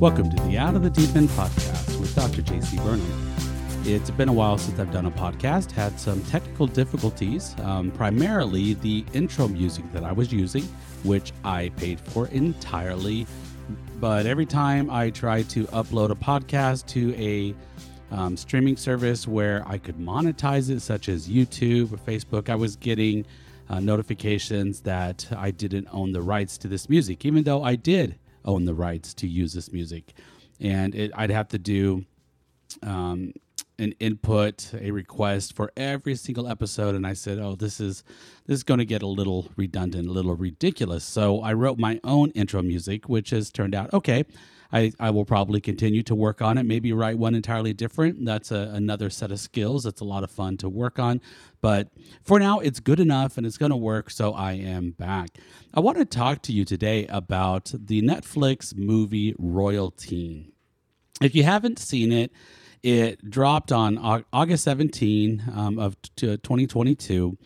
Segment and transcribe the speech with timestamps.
[0.00, 2.42] Welcome to the Out of the Deep End podcast with Dr.
[2.42, 3.34] JC Burnham.
[3.86, 8.74] It's been a while since I've done a podcast, had some technical difficulties, um, primarily
[8.74, 10.64] the intro music that I was using,
[11.02, 13.26] which I paid for entirely.
[13.98, 17.54] But every time I try to upload a podcast to a
[18.14, 22.76] um, streaming service where I could monetize it, such as YouTube or Facebook, I was
[22.76, 23.24] getting
[23.70, 28.18] uh, notifications that I didn't own the rights to this music, even though I did
[28.46, 30.14] own the rights to use this music.
[30.60, 32.04] And it, I'd have to do
[32.82, 33.32] um,
[33.78, 38.04] an input, a request for every single episode, and I said, "Oh, this is
[38.46, 42.00] this is going to get a little redundant, a little ridiculous." So I wrote my
[42.04, 44.24] own intro music, which has turned out okay.
[44.72, 48.24] I, I will probably continue to work on it, maybe write one entirely different.
[48.24, 49.84] That's a, another set of skills.
[49.84, 51.20] That's a lot of fun to work on.
[51.60, 51.88] But
[52.24, 54.10] for now, it's good enough and it's going to work.
[54.10, 55.38] So I am back.
[55.72, 60.52] I want to talk to you today about the Netflix movie Royalteen.
[61.20, 62.32] If you haven't seen it,
[62.86, 63.98] it dropped on
[64.32, 67.36] August 17 um, of 2022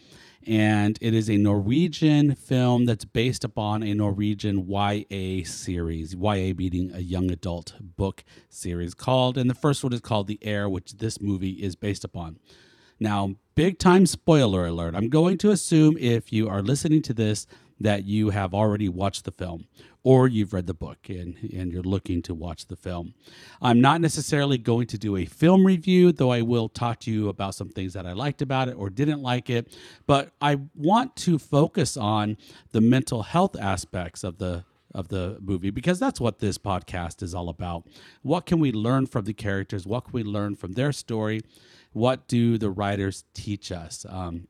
[0.47, 6.91] and it is a Norwegian film that's based upon a Norwegian YA series, YA being
[6.94, 10.98] a young adult book series called, and the first one is called The Heir, which
[10.98, 12.38] this movie is based upon.
[12.98, 14.94] Now, big time spoiler alert.
[14.94, 17.47] I'm going to assume if you are listening to this
[17.80, 19.64] that you have already watched the film
[20.02, 23.14] or you've read the book and, and you're looking to watch the film.
[23.60, 27.28] I'm not necessarily going to do a film review, though I will talk to you
[27.28, 29.76] about some things that I liked about it or didn't like it.
[30.06, 32.36] But I want to focus on
[32.72, 37.32] the mental health aspects of the of the movie because that's what this podcast is
[37.32, 37.86] all about.
[38.22, 39.86] What can we learn from the characters?
[39.86, 41.42] What can we learn from their story?
[41.92, 44.04] What do the writers teach us?
[44.08, 44.48] Um,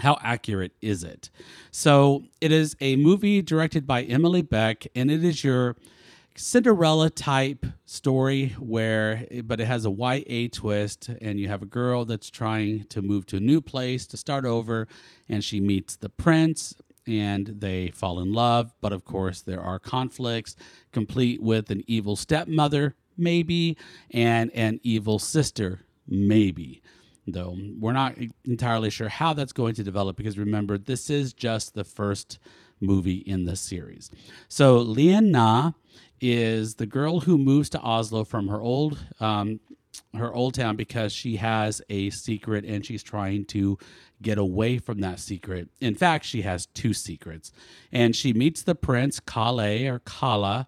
[0.00, 1.30] how accurate is it?
[1.70, 5.76] So it is a movie directed by Emilie Beck, and it is your
[6.34, 12.04] Cinderella type story where, but it has a YA twist, and you have a girl
[12.04, 14.88] that's trying to move to a new place to start over,
[15.28, 16.74] and she meets the prince,
[17.06, 18.72] and they fall in love.
[18.80, 20.56] But of course, there are conflicts,
[20.90, 23.76] complete with an evil stepmother, maybe,
[24.10, 26.82] and an evil sister, maybe
[27.26, 27.56] though.
[27.78, 31.84] We're not entirely sure how that's going to develop because remember, this is just the
[31.84, 32.38] first
[32.80, 34.10] movie in the series.
[34.48, 35.72] So Lian Na
[36.20, 39.60] is the girl who moves to Oslo from her old um,
[40.14, 43.78] her old town because she has a secret and she's trying to
[44.22, 45.68] get away from that secret.
[45.80, 47.52] In fact, she has two secrets.
[47.90, 50.66] And she meets the prince Kale or Kala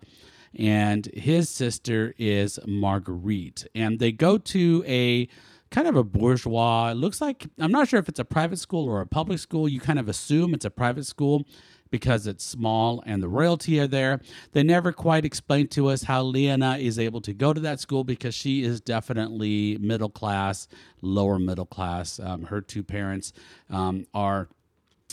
[0.56, 3.66] and his sister is Marguerite.
[3.74, 5.28] And they go to a
[5.74, 6.90] kind of a bourgeois.
[6.90, 9.68] It looks like I'm not sure if it's a private school or a public school.
[9.68, 11.46] You kind of assume it's a private school
[11.90, 14.20] because it's small and the royalty are there.
[14.52, 18.04] They never quite explain to us how Leona is able to go to that school
[18.04, 20.68] because she is definitely middle class,
[21.02, 22.20] lower middle class.
[22.20, 23.32] Um, her two parents
[23.68, 24.48] um, are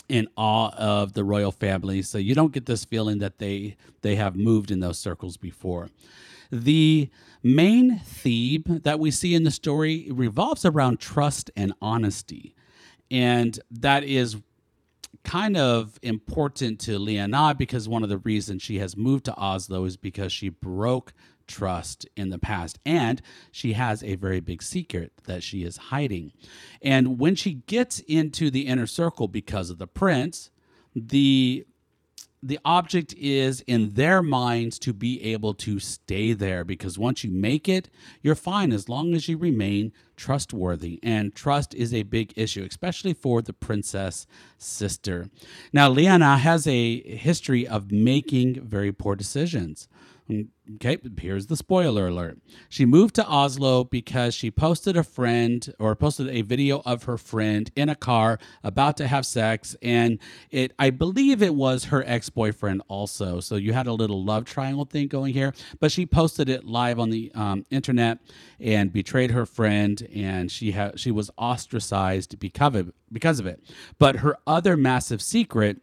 [0.09, 4.15] in awe of the royal family, so you don't get this feeling that they they
[4.15, 5.89] have moved in those circles before.
[6.51, 7.09] The
[7.41, 12.53] main theme that we see in the story revolves around trust and honesty.
[13.09, 14.37] And that is
[15.23, 19.85] kind of important to Leona because one of the reasons she has moved to Oslo
[19.85, 21.13] is because she broke
[21.47, 23.21] trust in the past and
[23.51, 26.31] she has a very big secret that she is hiding.
[26.81, 30.49] And when she gets into the inner circle because of the prince,
[30.95, 31.65] the
[32.43, 37.29] the object is in their minds to be able to stay there because once you
[37.29, 37.87] make it,
[38.23, 40.99] you're fine as long as you remain trustworthy.
[41.03, 44.25] And trust is a big issue, especially for the princess
[44.57, 45.29] sister.
[45.71, 49.87] Now, Liana has a history of making very poor decisions.
[50.75, 52.37] Okay, here's the spoiler alert.
[52.69, 57.17] She moved to Oslo because she posted a friend or posted a video of her
[57.17, 60.19] friend in a car about to have sex and
[60.51, 63.39] it I believe it was her ex-boyfriend also.
[63.39, 66.99] So you had a little love triangle thing going here, but she posted it live
[66.99, 68.19] on the um, internet
[68.59, 73.61] and betrayed her friend and she had she was ostracized because of because of it.
[73.97, 75.81] But her other massive secret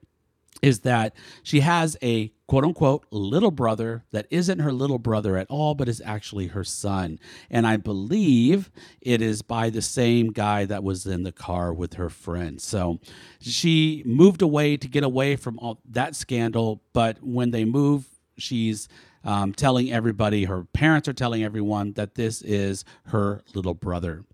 [0.62, 5.46] is that she has a quote unquote little brother that isn't her little brother at
[5.50, 7.18] all, but is actually her son.
[7.50, 8.70] And I believe
[9.00, 12.60] it is by the same guy that was in the car with her friend.
[12.60, 12.98] So
[13.40, 16.82] she moved away to get away from all that scandal.
[16.92, 18.06] But when they move,
[18.38, 18.88] she's
[19.24, 24.24] um, telling everybody, her parents are telling everyone that this is her little brother.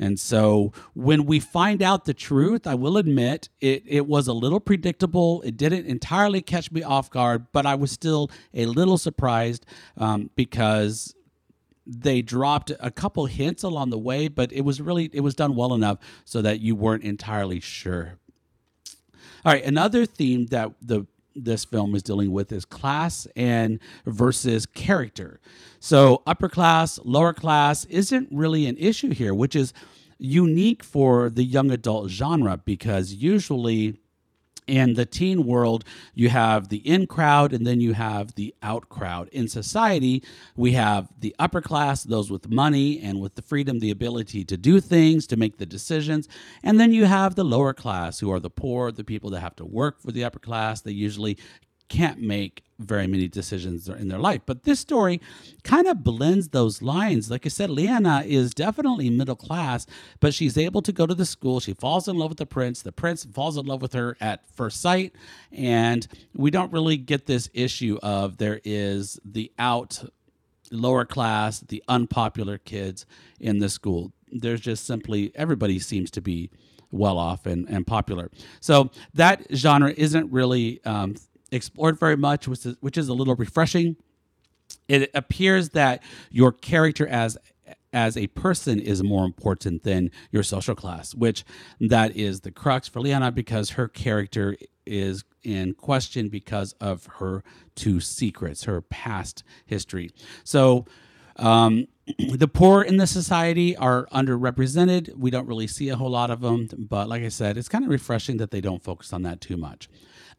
[0.00, 4.32] And so when we find out the truth, I will admit it, it was a
[4.32, 5.42] little predictable.
[5.42, 9.66] It didn't entirely catch me off guard, but I was still a little surprised
[9.98, 11.14] um, because
[11.86, 15.54] they dropped a couple hints along the way, but it was really it was done
[15.54, 18.18] well enough so that you weren't entirely sure.
[19.44, 24.66] All right, another theme that the this film is dealing with is class and versus
[24.66, 25.40] character.
[25.78, 29.72] So upper class, lower class isn't really an issue here, which is
[30.18, 33.99] unique for the young adult genre because usually
[34.70, 35.84] in the teen world,
[36.14, 39.28] you have the in crowd and then you have the out crowd.
[39.28, 40.22] In society,
[40.56, 44.56] we have the upper class, those with money and with the freedom, the ability to
[44.56, 46.28] do things, to make the decisions.
[46.62, 49.56] And then you have the lower class, who are the poor, the people that have
[49.56, 50.80] to work for the upper class.
[50.80, 51.36] They usually
[51.90, 54.40] can't make very many decisions in their life.
[54.46, 55.20] But this story
[55.64, 57.30] kind of blends those lines.
[57.30, 59.86] Like I said, Liana is definitely middle class,
[60.18, 61.60] but she's able to go to the school.
[61.60, 62.80] She falls in love with the prince.
[62.80, 65.14] The prince falls in love with her at first sight.
[65.52, 70.02] And we don't really get this issue of there is the out
[70.72, 73.04] lower class, the unpopular kids
[73.40, 74.12] in the school.
[74.32, 76.50] There's just simply everybody seems to be
[76.92, 78.30] well off and, and popular.
[78.60, 81.16] So that genre isn't really um,
[81.52, 83.96] explored very much, which is, which is a little refreshing.
[84.88, 87.36] It appears that your character as
[87.92, 91.44] as a person is more important than your social class, which
[91.80, 94.56] that is the crux for Liana because her character
[94.86, 97.42] is in question because of her
[97.74, 100.10] two secrets, her past history.
[100.44, 100.84] So
[101.36, 101.86] um,
[102.18, 105.16] the poor in the society are underrepresented.
[105.16, 107.84] We don't really see a whole lot of them, but like I said, it's kind
[107.84, 109.88] of refreshing that they don't focus on that too much.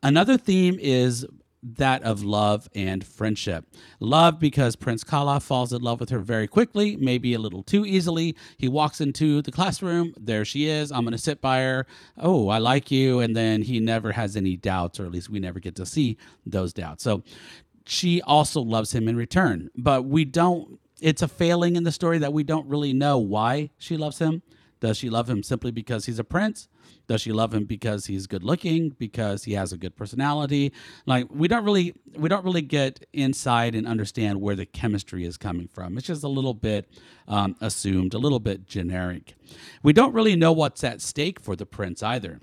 [0.03, 1.25] Another theme is
[1.63, 3.65] that of love and friendship.
[3.99, 7.85] Love because Prince Kala falls in love with her very quickly, maybe a little too
[7.85, 8.35] easily.
[8.57, 10.91] He walks into the classroom, there she is.
[10.91, 11.85] I'm going to sit by her.
[12.17, 13.19] Oh, I like you.
[13.19, 16.17] And then he never has any doubts, or at least we never get to see
[16.45, 17.03] those doubts.
[17.03, 17.21] So
[17.85, 20.79] she also loves him in return, but we don't.
[20.99, 24.43] It's a failing in the story that we don't really know why she loves him.
[24.79, 26.67] Does she love him simply because he's a prince?
[27.07, 28.89] Does she love him because he's good looking?
[28.89, 30.73] Because he has a good personality?
[31.05, 35.37] Like we don't really we don't really get inside and understand where the chemistry is
[35.37, 35.97] coming from.
[35.97, 36.89] It's just a little bit
[37.27, 39.35] um, assumed, a little bit generic.
[39.83, 42.39] We don't really know what's at stake for the prince either.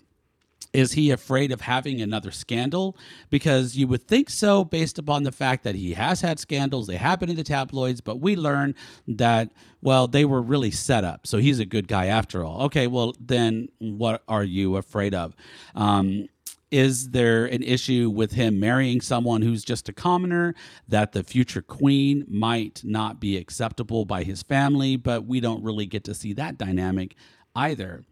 [0.72, 2.96] Is he afraid of having another scandal?
[3.30, 6.86] Because you would think so based upon the fact that he has had scandals.
[6.86, 8.74] They happen in the tabloids, but we learn
[9.06, 9.50] that,
[9.80, 11.26] well, they were really set up.
[11.26, 12.62] So he's a good guy after all.
[12.64, 15.34] Okay, well, then what are you afraid of?
[15.74, 16.28] Um,
[16.70, 20.54] is there an issue with him marrying someone who's just a commoner
[20.86, 25.86] that the future queen might not be acceptable by his family but we don't really
[25.86, 27.14] get to see that dynamic
[27.56, 28.04] either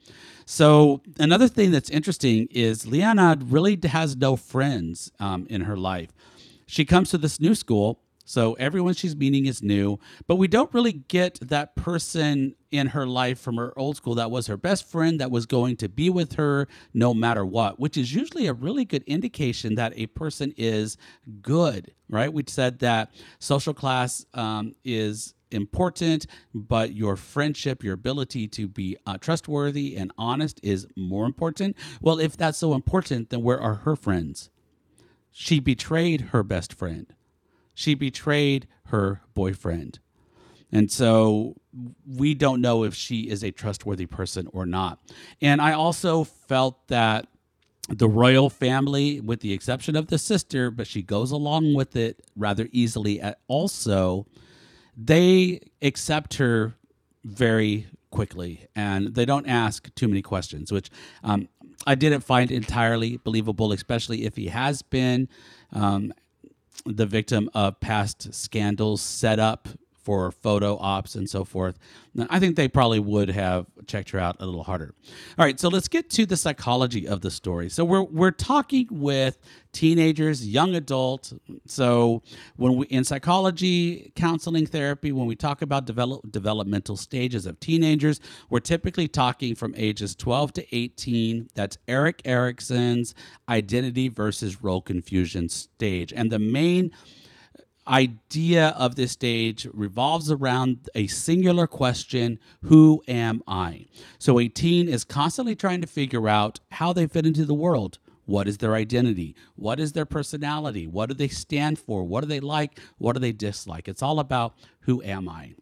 [0.46, 6.10] so another thing that's interesting is Liana really has no friends um, in her life.
[6.66, 10.72] She comes to this new school, so everyone she's meeting is new, but we don't
[10.72, 14.88] really get that person in her life from her old school that was her best
[14.88, 18.52] friend that was going to be with her no matter what, which is usually a
[18.52, 20.96] really good indication that a person is
[21.40, 22.32] good, right?
[22.32, 28.96] We said that social class um, is important, but your friendship, your ability to be
[29.06, 31.76] uh, trustworthy and honest is more important.
[32.00, 34.50] Well, if that's so important, then where are her friends?
[35.30, 37.06] She betrayed her best friend.
[37.74, 39.98] She betrayed her boyfriend.
[40.72, 41.56] And so
[42.06, 44.98] we don't know if she is a trustworthy person or not.
[45.40, 47.28] And I also felt that
[47.88, 52.20] the royal family, with the exception of the sister, but she goes along with it
[52.34, 54.26] rather easily, also
[54.96, 56.74] they accept her
[57.24, 60.90] very quickly and they don't ask too many questions, which
[61.22, 61.48] um,
[61.86, 65.28] I didn't find entirely believable, especially if he has been
[65.72, 66.12] um,
[66.84, 69.68] the victim of past scandals set up
[70.06, 71.76] for photo ops and so forth.
[72.30, 74.94] I think they probably would have checked her out a little harder.
[75.36, 77.68] All right, so let's get to the psychology of the story.
[77.68, 79.36] So we're we're talking with
[79.72, 81.34] teenagers, young adults.
[81.66, 82.22] So
[82.54, 88.20] when we in psychology, counseling therapy, when we talk about develop, developmental stages of teenagers,
[88.48, 91.48] we're typically talking from ages 12 to 18.
[91.56, 93.12] That's Erik Erikson's
[93.48, 96.12] identity versus role confusion stage.
[96.12, 96.92] And the main
[97.88, 103.86] idea of this stage revolves around a singular question Who am I?
[104.18, 107.98] So a teen is constantly trying to figure out how they fit into the world.
[108.24, 109.36] What is their identity?
[109.54, 110.86] What is their personality?
[110.86, 112.02] What do they stand for?
[112.04, 112.80] What do they like?
[112.98, 113.86] What do they dislike?
[113.86, 115.54] It's all about who am I?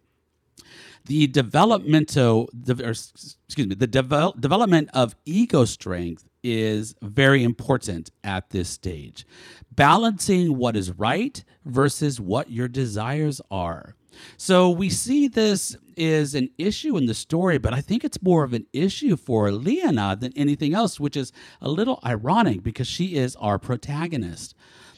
[1.04, 8.68] The developmental, excuse me, the devel- development of ego strength is very important at this
[8.68, 9.26] stage.
[9.72, 13.96] Balancing what is right versus what your desires are.
[14.36, 18.44] So we see this is an issue in the story, but I think it's more
[18.44, 23.16] of an issue for Liana than anything else, which is a little ironic because she
[23.16, 24.54] is our protagonist.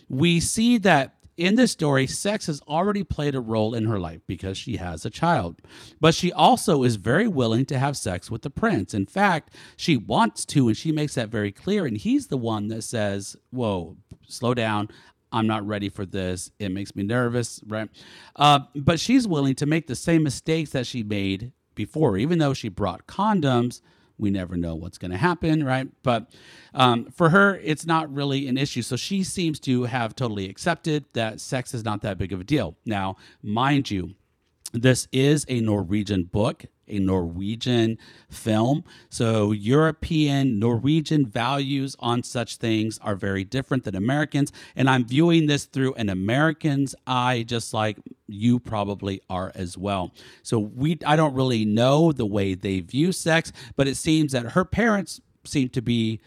[0.08, 4.20] We see that in this story, sex has already played a role in her life
[4.26, 5.56] because she has a child.
[6.00, 8.94] But she also is very willing to have sex with the prince.
[8.94, 11.84] In fact, she wants to, and she makes that very clear.
[11.84, 14.88] And he's the one that says, Whoa, slow down.
[15.32, 16.50] I'm not ready for this.
[16.58, 17.90] It makes me nervous, right?
[18.36, 22.54] Uh, but she's willing to make the same mistakes that she made before, even though
[22.54, 23.82] she brought condoms
[24.18, 25.88] we never know what's going to happen, right?
[26.02, 26.30] But
[26.74, 28.82] um, for her, it's not really an issue.
[28.82, 32.44] So she seems to have totally accepted that sex is not that big of a
[32.44, 32.76] deal.
[32.84, 34.14] Now, mind you,
[34.72, 37.98] this is a Norwegian book a Norwegian
[38.30, 38.84] film.
[39.08, 44.52] So, European, Norwegian values on such things are very different than Americans.
[44.74, 50.12] And I'm viewing this through an American's eye, just like you probably are as well.
[50.42, 54.52] So, we, I don't really know the way they view sex, but it seems that
[54.52, 56.20] her parents seem to be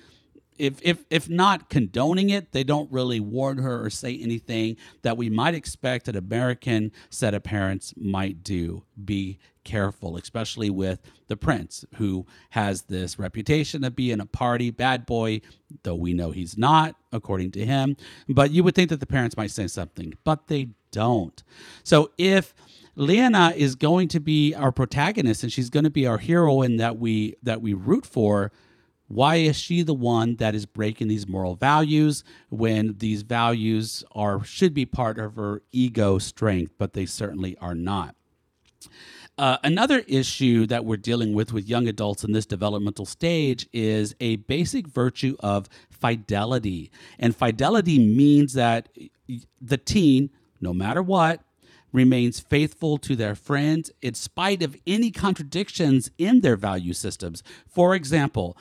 [0.59, 5.17] if if if not condoning it, they don't really warn her or say anything that
[5.17, 8.83] we might expect an American set of parents might do.
[9.03, 15.05] Be careful, especially with the prince, who has this reputation of being a party bad
[15.05, 15.41] boy,
[15.83, 17.95] though we know he's not, according to him.
[18.27, 21.43] But you would think that the parents might say something, but they don't.
[21.83, 22.53] So if
[22.95, 26.79] Liana is going to be our protagonist and she's going to be our hero and
[26.79, 28.51] that we that we root for
[29.09, 34.43] why is she the one that is breaking these moral values when these values are
[34.43, 38.15] should be part of her ego strength, but they certainly are not?
[39.39, 44.13] Uh, another issue that we're dealing with with young adults in this developmental stage is
[44.19, 46.91] a basic virtue of fidelity.
[47.17, 48.89] And fidelity means that
[49.61, 50.29] the teen,
[50.61, 51.41] no matter what,
[51.91, 57.43] remains faithful to their friends in spite of any contradictions in their value systems.
[57.67, 58.57] For example,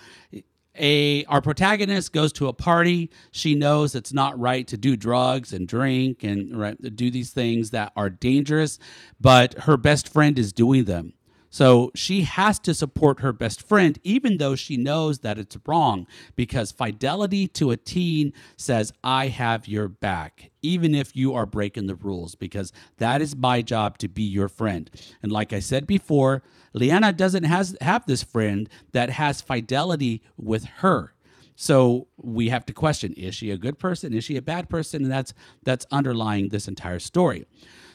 [0.79, 5.53] a our protagonist goes to a party she knows it's not right to do drugs
[5.53, 8.79] and drink and right, do these things that are dangerous
[9.21, 11.13] but her best friend is doing them
[11.51, 16.07] so she has to support her best friend, even though she knows that it's wrong,
[16.37, 21.87] because fidelity to a teen says, I have your back, even if you are breaking
[21.87, 24.91] the rules, because that is my job to be your friend.
[25.23, 26.43] And like I said before,
[26.75, 31.15] Liana doesn't has, have this friend that has fidelity with her.
[31.61, 34.15] So we have to question: Is she a good person?
[34.15, 35.03] Is she a bad person?
[35.03, 37.47] And that's that's underlying this entire story.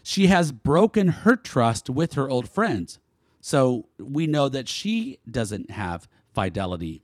[0.04, 3.00] She has broken her trust with her old friends.
[3.46, 7.02] So we know that she doesn't have fidelity.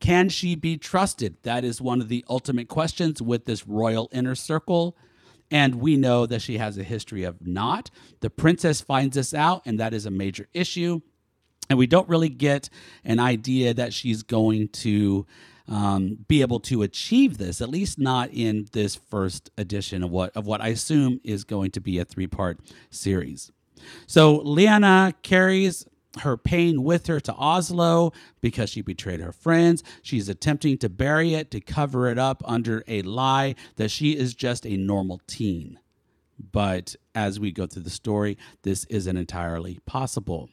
[0.00, 1.36] Can she be trusted?
[1.42, 4.96] That is one of the ultimate questions with this royal inner circle.
[5.50, 7.90] And we know that she has a history of not.
[8.20, 11.02] The princess finds this out, and that is a major issue.
[11.68, 12.70] And we don't really get
[13.04, 15.26] an idea that she's going to
[15.68, 20.34] um, be able to achieve this, at least not in this first edition of what
[20.34, 23.52] of what I assume is going to be a three part series.
[24.06, 25.86] So Liana carries
[26.20, 29.82] her pain with her to Oslo because she betrayed her friends.
[30.02, 34.34] She's attempting to bury it, to cover it up under a lie that she is
[34.34, 35.78] just a normal teen.
[36.38, 40.50] But as we go through the story, this isn't entirely possible.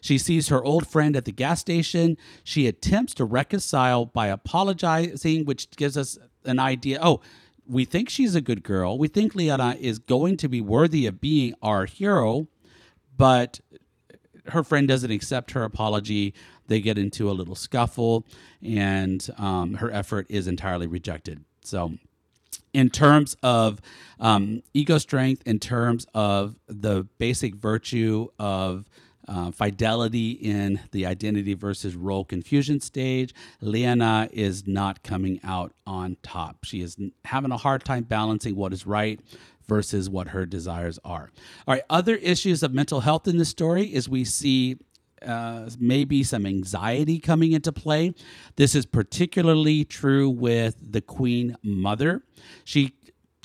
[0.00, 2.16] She sees her old friend at the gas station.
[2.42, 6.98] She attempts to reconcile by apologizing, which gives us an idea.
[7.02, 7.20] Oh,
[7.68, 8.96] we think she's a good girl.
[8.96, 12.48] We think Liana is going to be worthy of being our hero
[13.16, 13.60] but
[14.48, 16.34] her friend doesn't accept her apology.
[16.68, 18.26] They get into a little scuffle,
[18.62, 21.44] and um, her effort is entirely rejected.
[21.62, 21.94] So,
[22.72, 23.80] in terms of
[24.20, 28.84] um, ego strength, in terms of the basic virtue of
[29.28, 36.16] uh, fidelity in the identity versus role confusion stage, Liana is not coming out on
[36.22, 36.64] top.
[36.64, 39.20] She is having a hard time balancing what is right
[39.68, 41.30] versus what her desires are.
[41.66, 44.78] All right, other issues of mental health in this story is we see
[45.26, 48.14] uh, maybe some anxiety coming into play.
[48.56, 52.22] This is particularly true with the Queen Mother.
[52.64, 52.94] She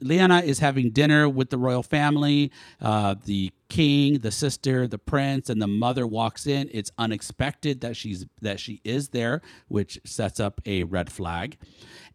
[0.01, 2.51] Lyanna is having dinner with the royal family.
[2.79, 6.69] Uh, the king, the sister, the prince, and the mother walks in.
[6.73, 11.57] It's unexpected that she's that she is there, which sets up a red flag.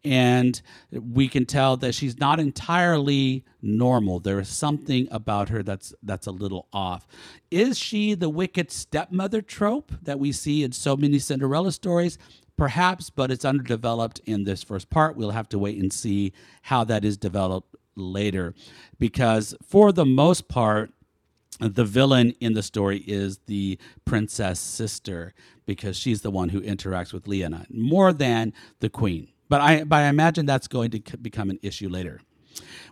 [0.05, 0.61] And
[0.93, 4.21] we can tell that she's not entirely normal.
[4.21, 7.07] There is something about her that's that's a little off.
[7.51, 12.19] Is she the wicked stepmother trope that we see in so many Cinderella stories?
[12.57, 15.17] Perhaps, but it's underdeveloped in this first part.
[15.17, 16.33] We'll have to wait and see
[16.63, 18.55] how that is developed later.
[18.99, 20.91] Because for the most part,
[21.61, 25.35] the villain in the story is the princess sister
[25.65, 29.29] because she's the one who interacts with Lyanna more than the queen.
[29.49, 32.21] But I, but I imagine that's going to become an issue later.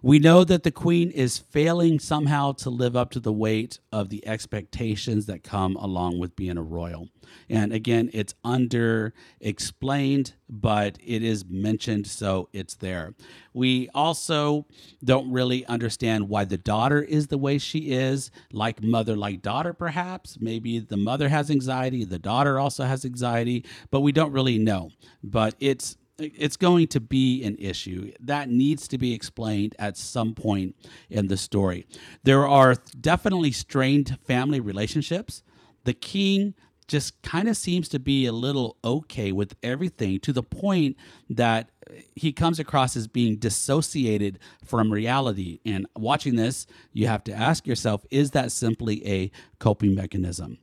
[0.02, 4.10] We know that the queen is failing somehow to live up to the weight of
[4.10, 7.08] the expectations that come along with being a royal.
[7.48, 13.14] And again, it's under explained, but it is mentioned, so it's there.
[13.52, 14.66] We also
[15.02, 19.72] don't really understand why the daughter is the way she is, like mother, like daughter,
[19.72, 20.38] perhaps.
[20.40, 24.90] Maybe the mother has anxiety, the daughter also has anxiety, but we don't really know.
[25.22, 30.34] But it's it's going to be an issue that needs to be explained at some
[30.34, 30.76] point
[31.10, 31.86] in the story.
[32.22, 35.42] There are definitely strained family relationships.
[35.84, 36.54] The king
[36.86, 40.96] just kind of seems to be a little okay with everything to the point
[41.30, 41.70] that
[42.14, 45.60] he comes across as being dissociated from reality.
[45.64, 50.58] And watching this, you have to ask yourself is that simply a coping mechanism?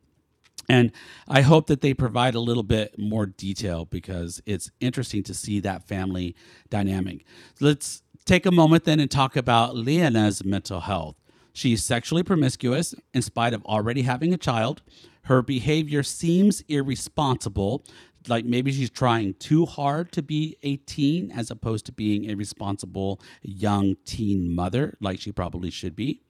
[0.69, 0.91] And
[1.27, 5.59] I hope that they provide a little bit more detail because it's interesting to see
[5.61, 6.35] that family
[6.69, 7.25] dynamic.
[7.59, 11.15] Let's take a moment then and talk about Lyanna's mental health.
[11.53, 14.81] She's sexually promiscuous in spite of already having a child.
[15.23, 17.83] Her behavior seems irresponsible,
[18.27, 22.35] like maybe she's trying too hard to be a teen as opposed to being a
[22.35, 26.21] responsible young teen mother, like she probably should be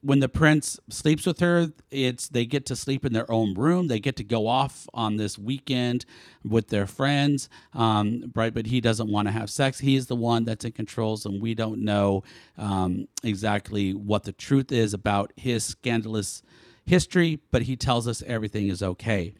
[0.00, 3.88] when the prince sleeps with her it's they get to sleep in their own room.
[3.88, 6.04] They get to go off on this weekend
[6.44, 9.80] with their friends um, right but he doesn't want to have sex.
[9.80, 12.24] He's the one that's in control and we don't know
[12.58, 16.42] um, exactly what the truth is about his scandalous
[16.84, 19.34] history but he tells us everything is okay.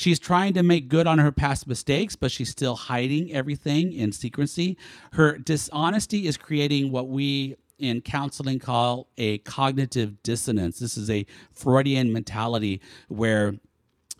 [0.00, 4.12] She's trying to make good on her past mistakes, but she's still hiding everything in
[4.12, 4.78] secrecy.
[5.12, 10.78] Her dishonesty is creating what we in counseling call a cognitive dissonance.
[10.78, 13.54] This is a Freudian mentality where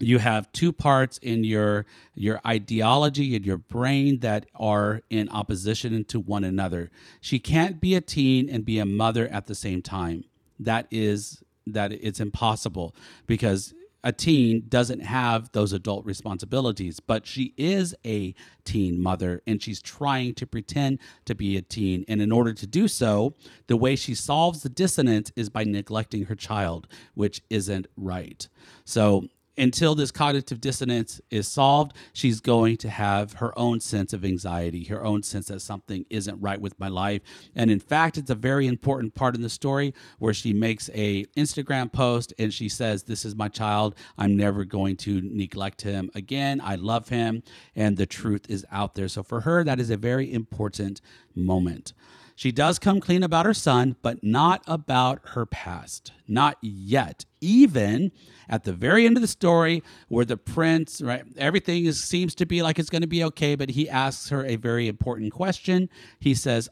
[0.01, 6.05] you have two parts in your your ideology and your brain that are in opposition
[6.05, 6.91] to one another.
[7.21, 10.25] She can't be a teen and be a mother at the same time.
[10.59, 12.95] That is that it's impossible
[13.27, 18.35] because a teen doesn't have those adult responsibilities, but she is a
[18.65, 22.05] teen mother and she's trying to pretend to be a teen.
[22.09, 23.35] And in order to do so,
[23.67, 28.49] the way she solves the dissonance is by neglecting her child, which isn't right.
[28.85, 29.29] So
[29.61, 34.85] until this cognitive dissonance is solved, she's going to have her own sense of anxiety,
[34.85, 37.21] her own sense that something isn't right with my life.
[37.55, 41.27] And in fact, it's a very important part in the story where she makes a
[41.37, 43.95] Instagram post and she says, "This is my child.
[44.17, 46.61] I'm never going to neglect him again.
[46.63, 47.43] I love him."
[47.77, 49.09] And the truth is out there.
[49.09, 51.01] So for her, that is a very important
[51.35, 51.93] moment.
[52.41, 56.13] She does come clean about her son, but not about her past.
[56.27, 57.27] Not yet.
[57.43, 58.13] Even
[58.49, 62.47] at the very end of the story, where the prince, right, everything is, seems to
[62.47, 65.91] be like it's going to be okay, but he asks her a very important question.
[66.19, 66.71] He says,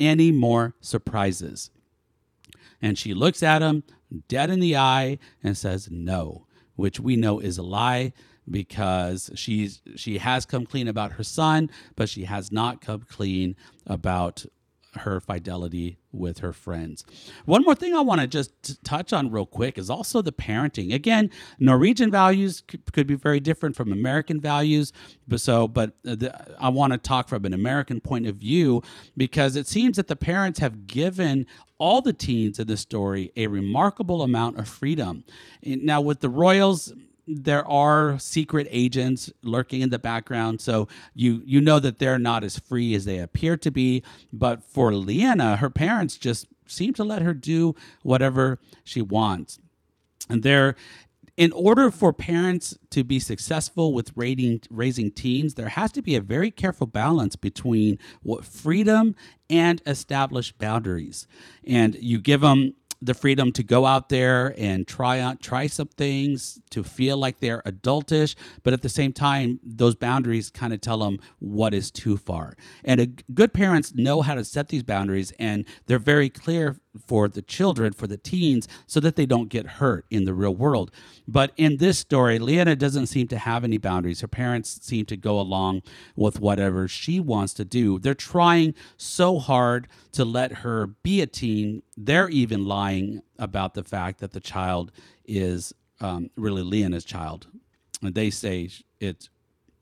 [0.00, 1.70] Any more surprises?
[2.80, 3.82] And she looks at him
[4.28, 8.14] dead in the eye and says, No, which we know is a lie
[8.50, 13.56] because she's she has come clean about her son, but she has not come clean
[13.86, 14.46] about
[14.98, 17.04] her fidelity with her friends.
[17.44, 20.94] One more thing I want to just touch on real quick is also the parenting.
[20.94, 24.92] Again, Norwegian values could be very different from American values,
[25.28, 28.82] but so but uh, the, I want to talk from an American point of view
[29.16, 31.46] because it seems that the parents have given
[31.78, 35.24] all the teens in the story a remarkable amount of freedom.
[35.62, 36.92] Now with the Royals
[37.26, 42.44] there are secret agents lurking in the background so you you know that they're not
[42.44, 47.04] as free as they appear to be but for Lyanna her parents just seem to
[47.04, 49.58] let her do whatever she wants
[50.28, 50.76] and there
[51.36, 56.16] in order for parents to be successful with rating, raising teens, there has to be
[56.16, 59.14] a very careful balance between what freedom
[59.50, 61.26] and established boundaries.
[61.66, 62.74] And you give them
[63.06, 67.40] the freedom to go out there and try out try some things to feel like
[67.40, 71.90] they're adultish but at the same time those boundaries kind of tell them what is
[71.90, 72.56] too far.
[72.84, 77.28] And a, good parents know how to set these boundaries and they're very clear for
[77.28, 80.90] the children for the teens so that they don't get hurt in the real world.
[81.28, 84.20] But in this story leanna doesn't seem to have any boundaries.
[84.20, 85.82] Her parents seem to go along
[86.14, 87.98] with whatever she wants to do.
[87.98, 91.82] They're trying so hard to let her be a teen.
[91.96, 94.92] They're even lying about the fact that the child
[95.24, 97.46] is um, really Leanna's child.
[98.02, 99.28] And they say it's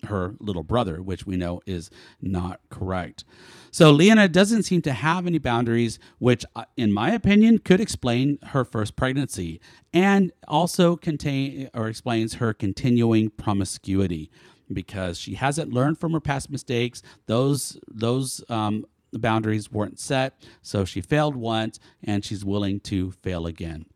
[0.05, 1.91] her little brother, which we know is
[2.21, 3.25] not correct.
[3.71, 8.39] So Leanna doesn't seem to have any boundaries, which, uh, in my opinion, could explain
[8.49, 9.61] her first pregnancy
[9.93, 14.31] and also contain or explains her continuing promiscuity
[14.73, 17.03] because she hasn't learned from her past mistakes.
[17.27, 23.47] Those those um, boundaries weren't set, so she failed once and she's willing to fail
[23.47, 23.87] again.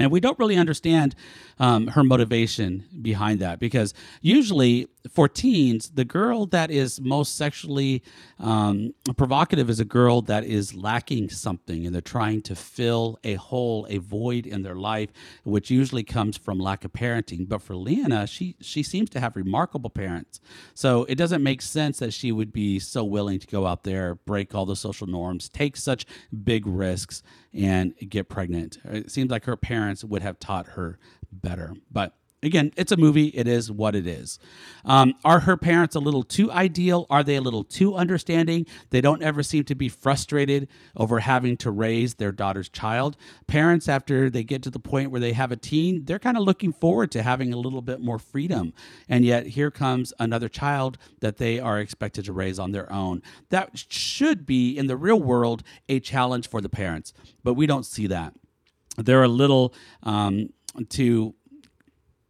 [0.00, 1.14] And we don't really understand
[1.58, 8.02] um, her motivation behind that because usually for teens, the girl that is most sexually
[8.38, 13.34] um, provocative is a girl that is lacking something and they're trying to fill a
[13.34, 15.10] hole, a void in their life,
[15.44, 17.48] which usually comes from lack of parenting.
[17.48, 20.40] But for Leanna, she she seems to have remarkable parents,
[20.74, 24.14] so it doesn't make sense that she would be so willing to go out there,
[24.14, 26.06] break all the social norms, take such
[26.44, 28.78] big risks, and get pregnant.
[28.84, 30.98] It seems like her parents would have taught her
[31.30, 33.28] better, but again, it's a movie.
[33.28, 34.38] It is what it is.
[34.84, 37.06] Um, are her parents a little too ideal?
[37.10, 38.66] Are they a little too understanding?
[38.90, 43.16] They don't ever seem to be frustrated over having to raise their daughter's child.
[43.46, 46.44] Parents, after they get to the point where they have a teen, they're kind of
[46.44, 48.72] looking forward to having a little bit more freedom.
[49.08, 53.22] And yet, here comes another child that they are expected to raise on their own.
[53.50, 57.84] That should be, in the real world, a challenge for the parents, but we don't
[57.84, 58.34] see that.
[58.96, 60.50] They're a little um,
[60.88, 61.34] too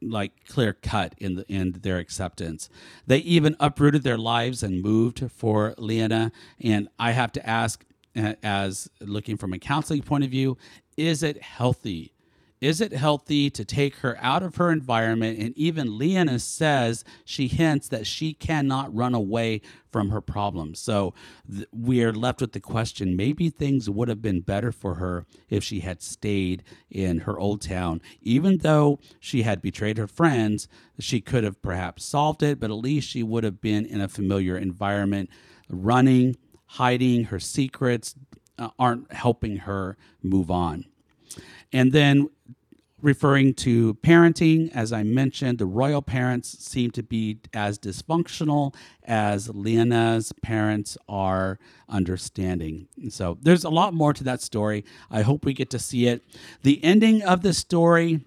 [0.01, 2.69] like clear cut in the in their acceptance.
[3.07, 6.33] They even uprooted their lives and moved for Leanna.
[6.61, 7.85] And I have to ask,
[8.15, 10.57] as looking from a counseling point of view,
[10.97, 12.13] is it healthy
[12.61, 15.38] is it healthy to take her out of her environment?
[15.38, 20.81] And even Leanna says she hints that she cannot run away from her problems.
[20.81, 21.14] So
[21.51, 25.25] th- we are left with the question maybe things would have been better for her
[25.49, 28.01] if she had stayed in her old town.
[28.21, 30.68] Even though she had betrayed her friends,
[30.99, 34.09] she could have perhaps solved it, but at least she would have been in a
[34.09, 35.31] familiar environment.
[35.71, 38.14] Running, hiding her secrets
[38.59, 40.85] uh, aren't helping her move on.
[41.73, 42.29] And then
[43.01, 49.49] referring to parenting, as I mentioned, the royal parents seem to be as dysfunctional as
[49.49, 51.59] Leanna's parents are
[51.89, 52.89] understanding.
[53.09, 54.85] so there's a lot more to that story.
[55.11, 56.25] I hope we get to see it.
[56.63, 58.25] The ending of the story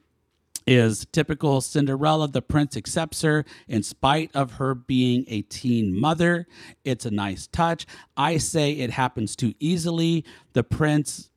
[0.68, 2.28] is typical Cinderella.
[2.28, 6.48] The prince accepts her in spite of her being a teen mother.
[6.84, 7.86] It's a nice touch.
[8.16, 10.24] I say it happens too easily.
[10.54, 11.30] The prince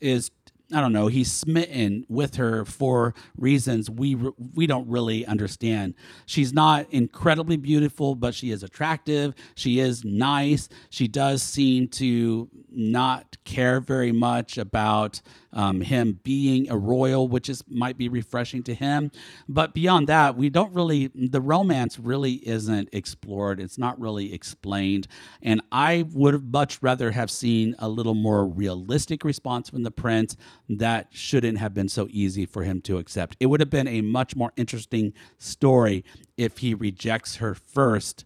[0.00, 0.30] is
[0.72, 5.94] I don't know, he's smitten with her for reasons we we don't really understand.
[6.26, 9.34] She's not incredibly beautiful, but she is attractive.
[9.54, 10.68] She is nice.
[10.90, 15.20] She does seem to not care very much about
[15.52, 19.10] um, him being a royal, which is might be refreshing to him.
[19.48, 23.60] But beyond that, we don't really the romance really isn't explored.
[23.60, 25.06] It's not really explained,
[25.42, 30.36] and I would much rather have seen a little more realistic response from the prince.
[30.68, 33.36] That shouldn't have been so easy for him to accept.
[33.40, 36.04] It would have been a much more interesting story
[36.36, 38.24] if he rejects her first,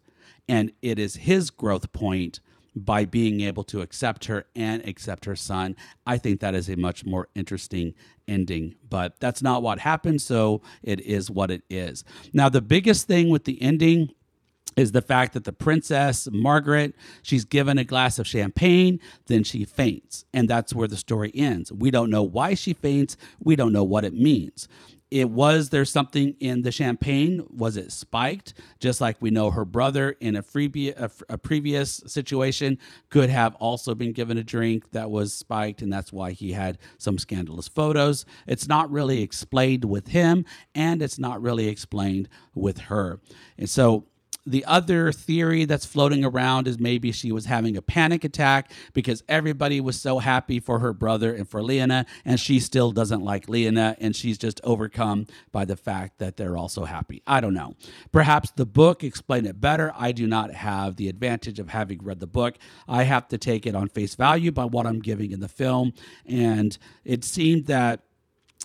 [0.48, 2.40] and it is his growth point
[2.76, 5.76] by being able to accept her and accept her son.
[6.06, 7.94] I think that is a much more interesting
[8.26, 10.22] ending, but that's not what happened.
[10.22, 12.04] So it is what it is.
[12.32, 14.10] Now, the biggest thing with the ending
[14.76, 19.64] is the fact that the princess Margaret she's given a glass of champagne then she
[19.64, 23.72] faints and that's where the story ends we don't know why she faints we don't
[23.72, 24.68] know what it means
[25.14, 27.46] it was there something in the champagne?
[27.48, 28.54] Was it spiked?
[28.80, 32.78] Just like we know her brother in a, freebie, a, a, previous situation
[33.10, 36.78] could have also been given a drink that was spiked and that's why he had
[36.98, 38.26] some scandalous photos.
[38.48, 43.20] It's not really explained with him and it's not really explained with her.
[43.56, 44.06] And so
[44.46, 49.22] the other theory that's floating around is maybe she was having a panic attack because
[49.28, 53.48] everybody was so happy for her brother and for Lena, and she still doesn't like
[53.48, 57.22] Lena, and she's just overcome by the fact that they're all so happy.
[57.26, 57.74] I don't know.
[58.12, 59.92] Perhaps the book explained it better.
[59.96, 62.56] I do not have the advantage of having read the book.
[62.86, 65.94] I have to take it on face value by what I'm giving in the film,
[66.26, 68.00] and it seemed that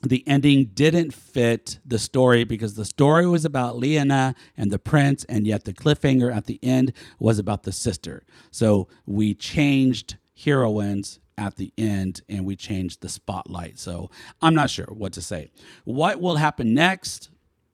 [0.01, 5.25] the ending didn't fit the story because the story was about Lena and the prince,
[5.25, 8.23] and yet the cliffhanger at the end was about the sister.
[8.51, 13.79] So we changed heroines at the end and we changed the spotlight.
[13.79, 14.09] So
[14.41, 15.51] I'm not sure what to say.
[15.85, 17.29] What will happen next?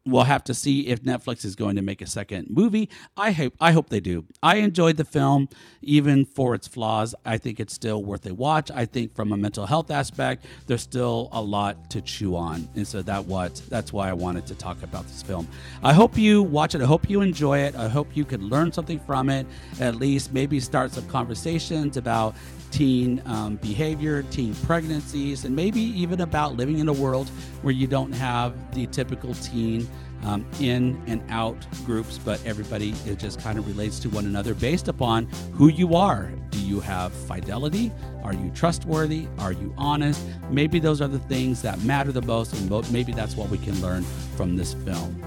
[0.05, 2.89] We'll have to see if Netflix is going to make a second movie.
[3.17, 4.25] I hope I hope they do.
[4.43, 5.49] I enjoyed the film
[5.81, 7.15] even for its flaws.
[7.25, 8.69] I think it's still worth a watch.
[8.71, 12.69] I think from a mental health aspect, there's still a lot to chew on.
[12.75, 15.47] And so that what that's why I wanted to talk about this film.
[15.83, 16.81] I hope you watch it.
[16.81, 17.75] I hope you enjoy it.
[17.75, 19.47] I hope you could learn something from it.
[19.79, 22.35] At least maybe start some conversations about
[22.71, 27.29] teen um, behavior, teen pregnancies, and maybe even about living in a world
[27.61, 29.87] where you don't have the typical teen
[30.25, 34.53] um, in and out groups, but everybody it just kind of relates to one another
[34.53, 36.31] based upon who you are.
[36.49, 37.91] Do you have fidelity?
[38.23, 39.27] Are you trustworthy?
[39.39, 40.21] Are you honest?
[40.49, 43.79] Maybe those are the things that matter the most, and maybe that's what we can
[43.81, 44.03] learn
[44.35, 45.21] from this film.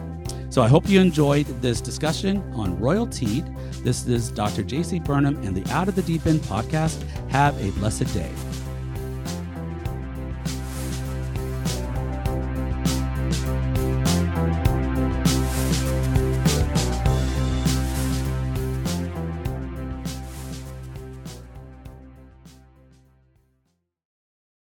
[0.50, 3.54] So I hope you enjoyed this discussion on Royalteen.
[3.84, 4.64] This is Dr.
[4.64, 7.00] JC Burnham and the Out of the Deep End podcast.
[7.28, 8.30] Have a blessed day.